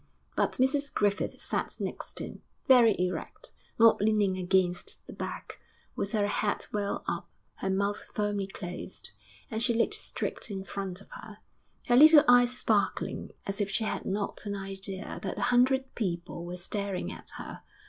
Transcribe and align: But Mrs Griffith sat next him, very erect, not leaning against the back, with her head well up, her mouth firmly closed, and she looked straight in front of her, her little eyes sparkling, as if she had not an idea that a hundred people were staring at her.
But 0.35 0.53
Mrs 0.53 0.91
Griffith 0.91 1.39
sat 1.39 1.77
next 1.79 2.17
him, 2.19 2.41
very 2.67 2.95
erect, 2.99 3.51
not 3.77 4.01
leaning 4.01 4.35
against 4.35 5.05
the 5.05 5.13
back, 5.13 5.59
with 5.95 6.13
her 6.13 6.25
head 6.25 6.65
well 6.73 7.03
up, 7.07 7.29
her 7.57 7.69
mouth 7.69 8.05
firmly 8.15 8.47
closed, 8.47 9.11
and 9.51 9.61
she 9.61 9.75
looked 9.75 9.93
straight 9.93 10.49
in 10.49 10.63
front 10.63 11.01
of 11.01 11.11
her, 11.11 11.37
her 11.87 11.95
little 11.95 12.23
eyes 12.27 12.57
sparkling, 12.57 13.29
as 13.45 13.61
if 13.61 13.69
she 13.69 13.83
had 13.83 14.05
not 14.05 14.43
an 14.47 14.55
idea 14.55 15.19
that 15.21 15.37
a 15.37 15.41
hundred 15.53 15.93
people 15.93 16.45
were 16.45 16.57
staring 16.57 17.11
at 17.11 17.29
her. 17.37 17.61